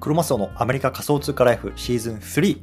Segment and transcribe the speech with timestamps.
[0.00, 2.60] クロマスオのアメリカ仮想通貨ライフシーズン3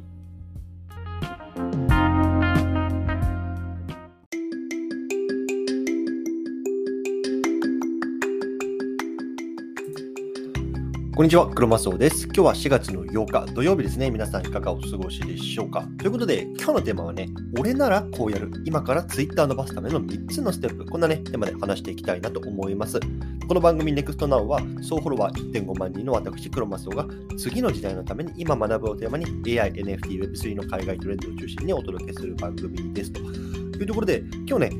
[11.14, 12.24] こんにちは、クロマスオです。
[12.24, 14.10] 今日は4月の8日土曜日ですね。
[14.10, 18.50] 皆さんいかがお過ごしでしょうかということで、今日のテーマはね、俺ならこうやる。
[18.66, 20.84] 今から Twitter 伸ばすための3つのステップ。
[20.84, 23.00] こんなね、テーマで話していきたいなと思います。
[23.46, 27.06] この番組 NEXTNOW は総フォロワー1.5万人の私、クロマスオが
[27.38, 29.24] 次の時代のために今学ぶをテーマに
[29.60, 34.70] AI、NFT、Web3 の海外トレンドを中心にお届けする番組ですというところで、今日ね、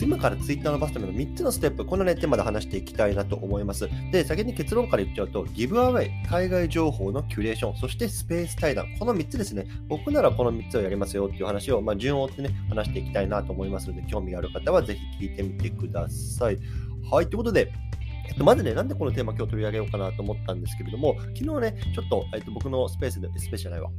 [0.00, 3.88] 今からツイッター伸ばすための3つのステップ、こんなね、テーマで話していきたいなと思います。
[4.12, 9.66] で、先に結論から言っちゃうと、ギブアウェイ、海外情報のキュレーション、そしてスペース対談、この3つですね。
[9.88, 16.58] 僕ならこの3つをやりますよっていう話を、まあ、順を追ってね、話していきたいなと思いますので、興味がある方はぜひ聞いてみてください。
[17.10, 17.72] はい、ということで、
[18.36, 23.90] まずね、なんでこのテーマ今日取り上げようかなと思ったんですけれども、昨日ね、ちょっと、えっと、僕のスペースで、スペースじゃないわ、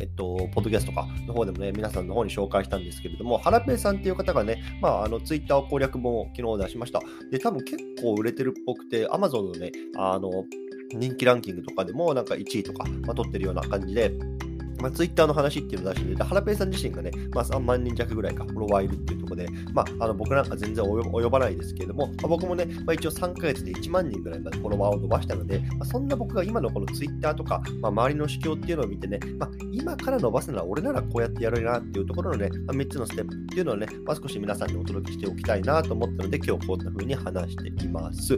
[0.00, 7.00] えっと、ポッドキャストとかの方でもね、皆さんの方に紹介したんですけれども、ハラペイさんっていう方がね、まあ、あの、ツイッター攻略本を昨日出しました。
[7.30, 10.30] で、多分結構売れてるっぽくて、アマゾンのね、あの、
[10.94, 14.12] 人気ランキングとかでもなんか1位とか、まあ、取ってるような感じで、
[14.82, 38.34] まあ、ツイッターの話っていうのを出してて、ハラペイさん自身がね、まあ、3万人弱ぐらいか、フォロワーいるっていうところで、まあ、あの僕なんか全然及ばないですけれども、まあ、僕もね、まあ、一応3ヶ月で1万人ぐらいまでフォロワーを伸ばしたので、まあ、そんな僕が今のこのツイッターとか、まあ、周りの主況っていうのを見てね、まあ、今から伸ばすなら俺ならこうやってやるなっていうところのね、まあ、3つのステップっていうのをね、まあ、少し皆さんにお届けしておきたいなと思ったので、今日こんな風に話しています。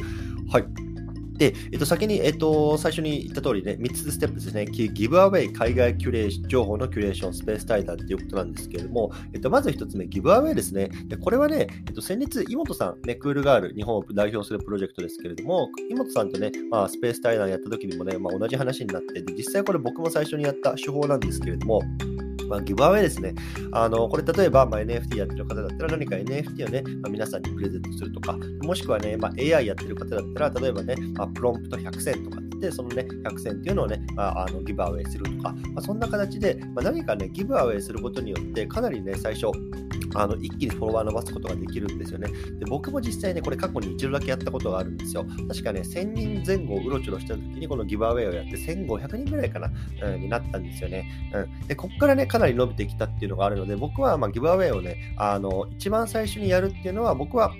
[0.51, 0.94] はい。
[1.37, 4.67] で、えっと、先に、えっと、最初に言った通りね、3つステップですね。
[4.67, 10.91] ギブアウェイ海外キュレーション、情報のキュレーション、スペース対談っていうことなんですけれども、えっと、まず1つ目、ギブアウェイですね。
[11.07, 21.83] でこれはね、えっと、先日、井本さん、ね、クールガール、日本を代表するプロジェクトですけれども、井本さんとね、まあ、スペース対談やった時にもね、まあ、同じ話になって、実際これ僕も最初にやった手法なんですけれども、
[22.49, 23.35] まあ、ギブアウェイですね。
[23.73, 39.47] あの、これ例えば、まあ、NFT やってる方だったら何か NFT をね、まあ、皆さんにプレゼントするとか、もしくはね、まあ、AI やってる方だったら、例えばね、まあ、プロンプト100選とかって、そのね、100選っていうのをね、まあ、あのギブアウェイするとか、まあ、そんな形で、まあ、何かね、ギブアウェイすることによって、かなりね、最初、
[40.15, 42.29] あの一気にフォロワー伸ばすことができるんですよね。
[42.59, 45.27] で僕も実際ね、これ過去に一度だけやったことがあるんですよ。
[45.49, 49.71] 確かね、1000人前後うろちょろした時にこのギブアウェイをやって1500人ぐらいかな、
[50.03, 51.09] うん、になったんですよね。
[51.33, 57.53] うん、で、ここからね、かなり伸びてきたっていうのがあるので、僕はまあギブアウェイをね、あの一番最初にやるっていうのは、僕は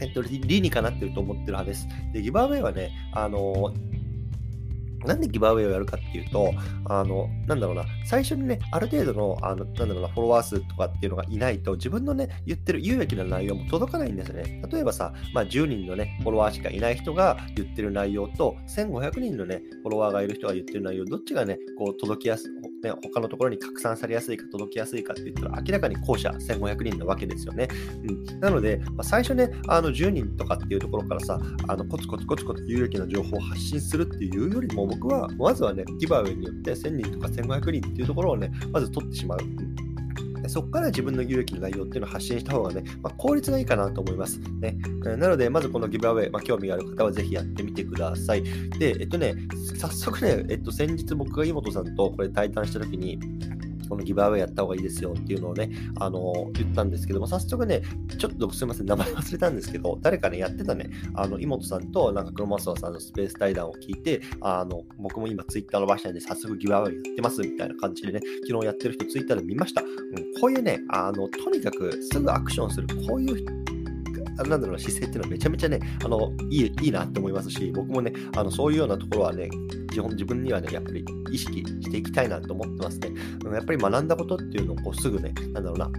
[0.00, 1.86] えっと、理にかなってると思ってる派です。
[2.12, 3.72] で、ギブアウェイはね、あの
[5.06, 6.52] なんでギブアウェイをやるかっていうと、
[6.86, 14.62] あの、なんだろうな、最初にね、ある程度の、あの、なんだろうな、フォロワー数とかっていうのがいないと、自分のね、言ってる有益な内容も届かないんですよね。
[14.70, 22.48] 例えばさ、まあ、10人のね、フォロワーしかいない人が言ってる内容と、1500人のね、フォロワーがいる人が言ってる内容、どっちがね、こう、届きやす、
[22.84, 27.68] ね、他のところに拡散されやすいか、届きやすいかって言ったら、明らかに後者1500人なわけですよね。
[28.06, 28.40] うん。
[28.40, 39.38] なので、まあ、最初ね、あの、10人とかっていうところからさ、あの、コツコツコツコツ有益な情報を発信するっていうよりも、僕は、まずはね、ギバウェイによって1000人とか1500人っていうところをね、まず取ってしまう。
[40.48, 44.38] そこから自分の有益の内容っていうのを発信した方がね、まあ、効率がいいかなと思います。
[44.60, 44.76] ね。
[45.02, 48.42] なので、まずこのギブアウェイ、まあ、興味がある方はぜひやってみてください。
[48.78, 49.34] で、えっとね、
[49.76, 53.18] 早速ね、えっと、先日僕が井本さんとこれ対談したときに、
[53.88, 57.82] このギブアウェイやった方がいいですよっていうのをね、あの言ったんですけども、早速ね、
[58.18, 69.82] ちょっとすいません、名前忘れたんですけど、誰かね、やってたね、あの、妹さんと、なんか、クロマスワさんのスペース対談を聞いて、あの、僕も今、ツイッターの場所で早速ギブアウェイやってますみたいな感じでね、昨日やってる人、ツイッターで見ました。
[69.82, 69.88] うん、
[70.40, 73.63] こういうね、あの、とにかくすぐアクションする、こういう
[74.42, 79.48] なんだろう姿勢っていうのはめちゃめちゃね、あの、いい、いいなって思いますし、僕もね、あの、そういうようなところはね、
[79.92, 83.10] 基本自分にはね、やっぱり意識していきたいなと思ってますね。
[83.52, 85.90] やっぱり学んだことっていうのをこうすぐね、なんだろうな、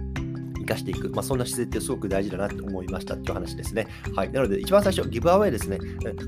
[0.58, 3.86] 生かしていく、まあ、そんな姿勢ってすごく大事だなと思いましたっていう話ですね。
[4.14, 4.32] はい。
[4.32, 5.78] なので、一番最初、ギブアウェイですね。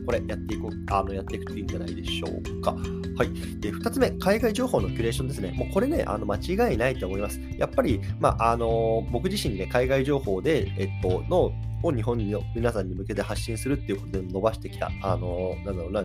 [0.07, 2.73] これやっていこう、あの、やっていくといいんじゃないでしょうか。
[2.73, 3.61] はい。
[3.61, 5.53] で、二つ目、海外情報のキュレーションですね。
[5.57, 7.41] もうこれね、あの、間違いないと思います。
[7.59, 11.53] やっぱり、まあ、あの、僕自身ね、海外情報で、えっと、の、
[11.83, 16.05] を日本の皆さんに向けて発信するっていうことで伸ばしてきた、あの、なんだろうな、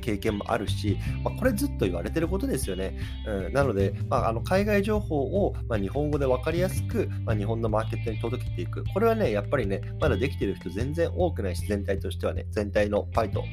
[0.00, 2.98] 経験もあるし、まあ、これずっと言われてることですよね。
[3.26, 8.84] うん、なので、まあ、あの海外情報を、まあ、日本語で分かりやすく、まあ、日本のマーケットに届けていく。
[8.92, 13.44] これはね、やっぱりね、まだできてる人全然多くないし、全体としてはね、全体のパイと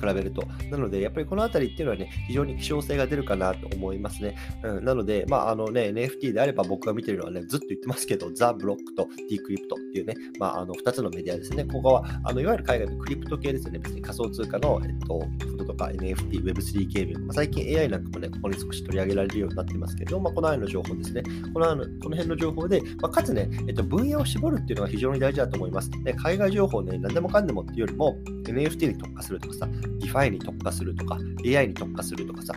[0.00, 0.42] 比べると。
[0.70, 4.36] なので、やっぱりこのあたりっていうのはね、非常に希少性が出るかなと思いますね。
[4.62, 11.64] うん、なので、まあ、あのね、NFT であれば僕が見てるのはね、ずっと言ってますけど、ザ・ブロックと Decrypt っていうね、まあ、あの2つのメディアですね。
[11.64, 13.78] ここは、あのいわゆる海外のクリプト系ですよね。
[13.78, 21.22] 別に仮想通貨の、えっと、フードとか NFT、Web3 ゲーム、まあ、最近 AI なんかもね、ここに少し取り上げられるようになってますけど、まあ、この辺の情報ですね。
[21.52, 25.90] このこの辺の情報で、まあ、かつね、えっと、分野を絞るっていうのが非常に大事だと思います。
[26.04, 29.68] で海外情報ね、何でもかんでもっていうよりも、NFT に特化するとかさ、
[29.98, 32.54] DeFi に特化するとか、AI に特化するとかさ、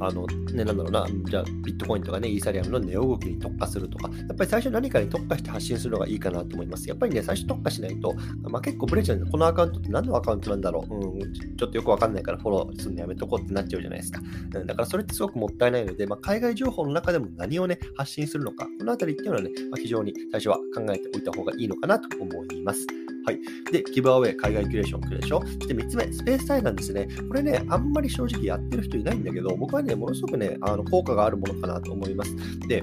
[0.00, 6.88] あの、ね、なんだろうな、じゃあ、ビットコインとかね、イーサリアムの値動きに特化するとか、やっぱり最初何かに特化して発信するのがいいかなと思います。
[6.88, 14.20] やっぱりね、最初特化しないと、まあ、結構ブレちゃうんで、このアカウントって何のアカウントなんだろう、うん、ちょっとよくわかんないからフォローするのやめとこうってなっちゃうじゃないですか。
[14.54, 22.86] うん、だからそれってすごくもったいないので、まあ、海外情報の中でも何をね、発信するのか、このあたりっていうのはね、まあ、非常に最初は考えておいた方がいいのかなと思います。
[23.28, 23.40] はい。
[23.70, 25.46] で、ギブアウェイ、海外キュレーション、キュレーション。
[25.46, 27.08] そして3つ目、スペースタイなんですね。
[27.28, 32.34] これね、あんまり正直やってる人いないんだけど、僕はね、ものすごくね、あの効果があるものかなと思います。
[32.68, 32.82] で、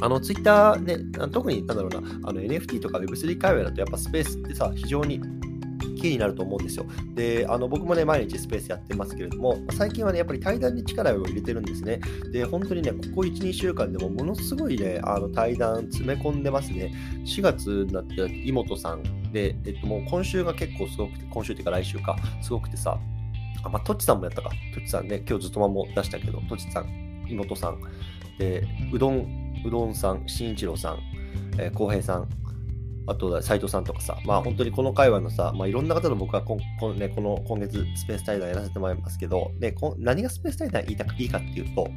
[0.00, 0.96] あの、ツイッターね、
[1.30, 5.20] 特に、なんだろうな、あの NFT とか Web3 界隈だと、やっぱスペースってさ、非常に
[6.04, 6.86] キーになると思うんですよ。
[7.14, 11.98] で、あの僕もね、毎日スペースやってますけれども、最近はね、やっぱり対談に力を入れてるんですね。
[12.30, 16.92] で、本当にね、ここ1、2週間でもものすごいね、あの対談詰め込んでますね。
[17.24, 22.98] 4月になって、妹さんで、えっと、もう今週が結構すごくて、今週っていうか来週か、すごくてさ、
[23.62, 24.50] あ、まあ、トッチさんもやったか。
[24.74, 27.80] トッチさんね、今日ずっとまも出したけど、トッチさん、妹さん、
[28.38, 30.98] で、うどん、うどんさん、しんいちろうさん、
[31.58, 32.28] えー、平さん、
[33.06, 41.88] あと、斎藤さんとかさ、まあ本当にこの会話のさ、まあいろんな方の僕はここ,、ね、この今月スペース対談やらせてもらいますけど、でこ何がスペース対談言いたいいかっていうと、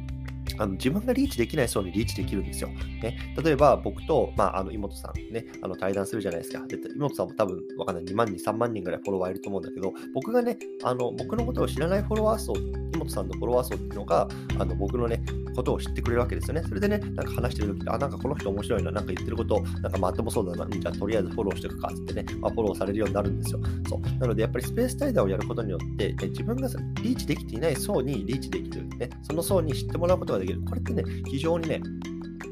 [0.58, 2.68] あの自分がリーチできない層にリーチできるんですよ。
[3.02, 6.66] ね、例えば僕と、まあ、あの妹さんね、あの対談するじゃないですか。
[6.66, 12.54] で妹さんも多分わかんない2万人、3万人ぐらいフォロワーいると思うんだけど、僕がね、あの僕のことを知らないフォロワー層、
[12.94, 14.28] 妹さんのフォロワー層っていうのが、
[14.58, 15.22] あの僕のね、
[15.58, 16.62] ことを知ってくれるわけですよね。
[16.66, 23.60] それでね、なんか話してる時って、あ、なんかこの人面白いな、なんか言ってること、なんかまってもそうだな、じゃあとりあえずフォローしておくかってね、まあ、フォローされるようになるんですよ。
[23.88, 24.00] そう。
[24.20, 26.68] なので、やっぱりスペース対談をやることによって、ね、自分が
[27.02, 30.62] リーチできていない層にリーチできる、ね、その層に知ってもらうことができる。
[30.62, 31.80] これってね、非常にね、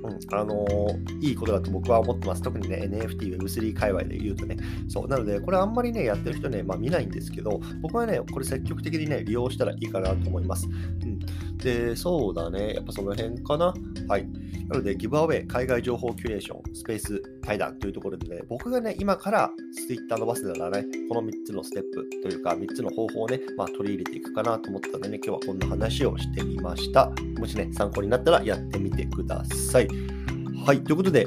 [0.04, 2.42] うん、あのー、いいことだと僕は思ってます。
[2.42, 4.56] 特にね、NFT、Web3 界隈で言うとね。
[4.88, 5.08] そう。
[5.08, 10.68] なので、これあんまりね、やってる人ね、まあ見ないんですけど、僕はね、これ積極的にね、利用したらいいかなと思います。
[10.68, 11.18] うん。
[11.56, 12.74] で、そうだね。
[12.74, 13.74] やっぱその辺かな。
[14.08, 14.26] はい。
[14.68, 19.50] なので、ギブアウェイ、海外情報キュレーション、スペース対談というところでね、僕がね、今から
[19.86, 27.10] ツイッター伸ばすならね、この3つのステップというか、3つの方法をね、まあ、取り入れていくかなと思ったのでね、今日はこんな話をしてみました。
[27.38, 29.88] もしね、参考になったらやってみてください。
[30.64, 31.26] はい、ということで、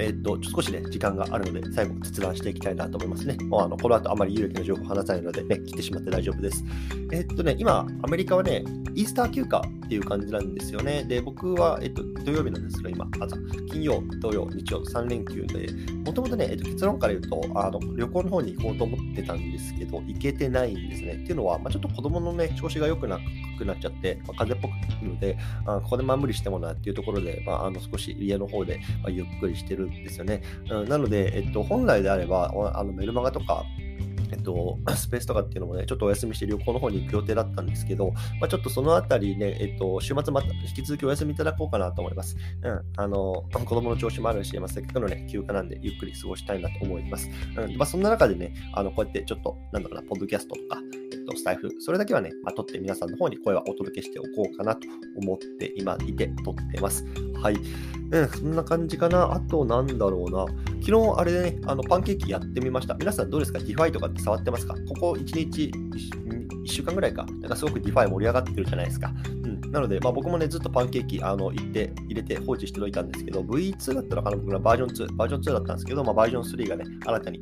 [0.00, 3.36] えっ、と、少しね、時間があるので、最後、切断していきたいなと思いますね。
[3.44, 6.64] もうあのこの後あまり有益な情報を話さないので、ね、切ってしまって大丈夫です。
[7.12, 8.64] えっ、とね、今、アメリカはね、
[8.94, 11.04] イースター休暇っていう感じなんですよね。
[11.04, 13.36] で、僕は、えっ、と、土曜日なんですが、今、朝、
[13.70, 15.68] 金曜、土曜、日曜、3連休で、
[16.04, 21.14] もともとね、えっ、と、結論から言うと、あの、旅行の方に行こうと思ってたんですけど、行けてないんですね。
[21.14, 23.18] っていうのは、まあ、ちょっと子供のね、調子が良くな
[23.58, 30.42] くなっちゃって、まあ、風邪っぽくなるので、あここでまあ無理してもなっていうところで、まあ、あの少し家の方で、まあ、ゆっくりしてるですよね。
[30.70, 33.64] うん、なので、えっと、本来であれば、あのメルマガとか、
[34.32, 42.36] えっと、 スペースとかっていうのもね、ちょっとお休みして旅行の方に行く予定だったんですけど、まあ、ちょっとそのあたりね、えっと、週末また引き続きお休みいただこうかなと思います。
[42.62, 47.28] うん、あの、子供の調子もあるし、まあ、せっかくのね、休暇なんでゆっくり過ごしたいなと思います。
[47.56, 50.80] うん、まあ、そんな中でね、あの、こうやってちょっと、なんだろうな、ポッドキャストとか、
[51.30, 57.04] と、スタイフ、それだけはね、まあ、撮って皆さんの方に声はお届けしておこうかなと思って今いて撮ってます。
[57.42, 57.56] はい。
[58.12, 59.32] うん、そんな感じかな。
[59.32, 60.44] あと、なんだろうな。
[60.84, 62.94] 昨日、あれでね、あの、パンケーキやってみました。
[62.94, 64.74] 皆さんどうですか ?DeFi とかって触ってますか？
[64.88, 67.24] ここ1日、1週間ぐらいか。
[67.40, 69.12] なんかすごく DeFi 盛り上がってるじゃないですか。
[69.44, 69.60] うん。
[69.70, 77.40] なので、まあ僕もね、ずっとパンケーキ、あの、行って、入れて放置しておいたんですけど、V2 だったのかな僕のバージョン2、バージョン2だったんですけど、まあバージョン3がね、新たに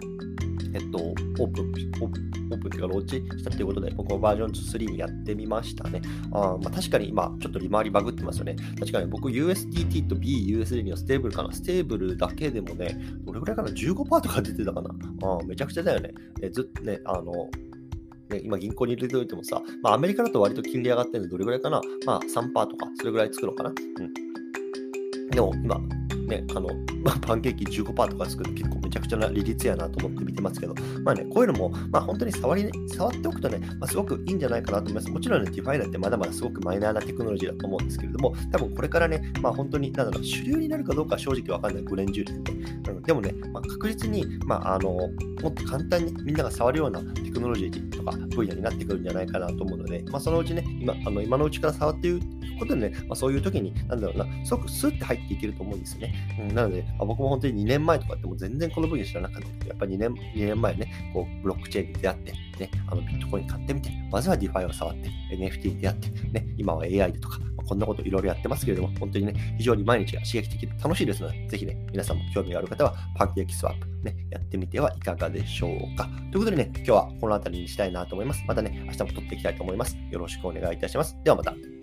[0.74, 1.14] えっと、オー
[1.48, 6.00] プン、オープン、オープンっていうか、ローンチしたということで、僕もバージョン3にやってみましたね。
[6.32, 8.56] あまあ、確かに今、ちょっと利回りバグってますよね。
[8.78, 11.52] 確かに僕、USDT と BUSD のステーブルかな。
[11.52, 14.90] ステーブルだけでもね、どれぐらいかな ?15% とか出てたかな？
[15.22, 16.12] あめちゃくちゃだよね。
[16.42, 17.50] えずっとね、あの、
[18.30, 21.80] ね、今銀行に入れておいてもさ、まあアメリカだと割と金利上がってるんでどれぐらいかな？
[22.04, 25.30] まあ3%とか、それぐらいつくのかなうん。
[25.30, 25.80] でも今、
[26.28, 26.68] ね、あの、
[27.02, 35.10] まあ、パンケーキ15%とか付くと結構めちゃくちゃな利率やなと思って見てますけど、まあね、こういうのも、まあ本当に触り、ね、触っておくとね、まあ、すごくいいんじゃないかなと思います。
[35.10, 42.52] もちろんね、ディファイナってまだまだすごくマイナーなテクノロジーだと思うんですけれども、多分これからね、まあ本当に、なんだろう、主流になるかどうか正直わかんない、5年、10年で。
[42.92, 45.10] うん、でもね、まあ、確実に、まああの、も
[45.48, 52.20] っと簡単にみんなが触るようなテクノロジーとか分野になってくるんじゃないかなと思うので、まあ、そのうちね、今あの今のうちから触っていく
[52.58, 56.14] ことでね、まあ、そういう時に、なんだろうな、すごくスッて入っていけると思うんですよね。
[56.54, 76.08] なので、あ、僕も本当に2年前とかっても全然この分野知らなかったけど、やっぱり2年 ,2 年前ね、こうブロックチェーンに出会って、ね、あのビットコイン買ってみて、まずは DeFi を触って、NFT に出会って、ね、今は AI でとかま、こんなこといろいろやってますけれども、本当にね、非常に毎日が刺激的で楽しいですので、ぜひね、皆さんも興味がある方は、パンケーキスワップ、ね、やってみてはいかがでしょうか。
[76.32, 78.44] ということでね、今日はこの辺りにしたいなと思います。
[78.46, 79.96] またね、明日も撮っていきたいと思います。
[80.10, 81.16] よろしくお願いいたします。
[81.24, 81.77] ではまた。